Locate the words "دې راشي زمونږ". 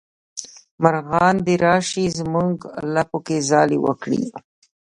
1.45-2.53